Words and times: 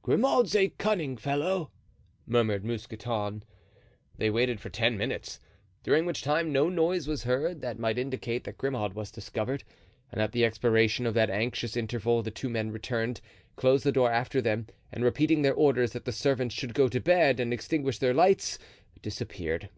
"Grimaud's 0.00 0.56
a 0.56 0.70
cunning 0.70 1.18
fellow," 1.18 1.70
murmured 2.26 2.64
Mousqueton. 2.64 3.42
They 4.16 4.30
waited 4.30 4.58
for 4.58 4.70
ten 4.70 4.96
minutes, 4.96 5.38
during 5.82 6.06
which 6.06 6.22
time 6.22 6.50
no 6.50 6.70
noise 6.70 7.06
was 7.06 7.24
heard 7.24 7.60
that 7.60 7.78
might 7.78 7.98
indicate 7.98 8.44
that 8.44 8.56
Grimaud 8.56 8.94
was 8.94 9.10
discovered, 9.10 9.64
and 10.10 10.18
at 10.22 10.32
the 10.32 10.46
expiration 10.46 11.04
of 11.04 11.12
that 11.12 11.28
anxious 11.28 11.76
interval 11.76 12.22
the 12.22 12.30
two 12.30 12.48
men 12.48 12.70
returned, 12.70 13.20
closed 13.54 13.84
the 13.84 13.92
door 13.92 14.10
after 14.10 14.40
them, 14.40 14.66
and 14.90 15.04
repeating 15.04 15.42
their 15.42 15.52
orders 15.54 15.92
that 15.92 16.06
the 16.06 16.10
servants 16.10 16.54
should 16.54 16.72
go 16.72 16.88
to 16.88 16.98
bed 16.98 17.38
and 17.38 17.52
extinguish 17.52 17.98
their 17.98 18.14
lights, 18.14 18.58
disappeared. 19.02 19.68